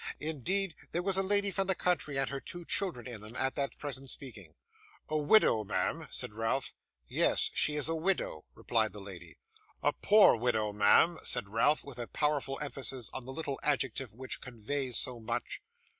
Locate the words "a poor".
9.83-10.37